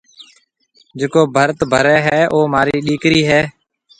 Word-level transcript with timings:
جڪو 0.99 1.21
ڀرت 1.35 1.59
ڀري 1.71 1.97
هيَ 2.05 2.19
او 2.33 2.39
مهارِي 2.53 2.77
ڏِيڪرِي 2.85 3.21
هيَ۔ 3.29 3.41